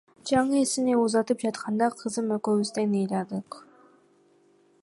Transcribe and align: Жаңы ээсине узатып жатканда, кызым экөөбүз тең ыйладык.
Жаңы 0.27 0.55
ээсине 0.61 0.95
узатып 1.01 1.43
жатканда, 1.43 1.91
кызым 2.01 2.35
экөөбүз 2.39 2.75
тең 2.79 2.97
ыйладык. 3.03 3.63